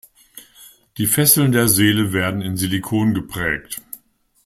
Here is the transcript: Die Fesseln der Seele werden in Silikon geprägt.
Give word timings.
Die 0.97 1.05
Fesseln 1.05 1.51
der 1.51 1.67
Seele 1.69 2.11
werden 2.11 2.41
in 2.41 2.57
Silikon 2.57 3.13
geprägt. 3.13 3.83